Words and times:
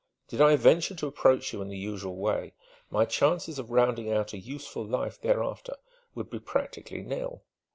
"Did 0.29 0.41
I 0.41 0.55
venture 0.55 0.95
to 0.95 1.05
approach 1.05 1.53
you 1.53 1.61
in 1.61 1.67
the 1.67 1.77
usual 1.77 2.15
way, 2.15 2.55
my 2.89 3.05
chances 3.05 3.59
of 3.59 3.69
rounding 3.69 4.11
out 4.11 4.33
a 4.33 4.39
useful 4.39 4.83
life 4.83 5.21
thereafter 5.21 5.75
would 6.15 6.31
be 6.31 6.39
practically 6.39 7.03
nil. 7.03 7.43